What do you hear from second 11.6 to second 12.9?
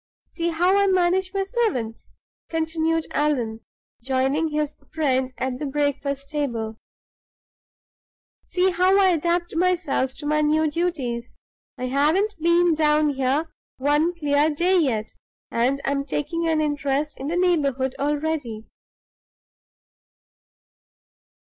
I haven't been